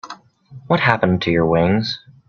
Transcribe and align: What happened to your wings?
What 0.65 0.79
happened 0.79 1.21
to 1.21 1.31
your 1.31 1.45
wings? 1.45 1.99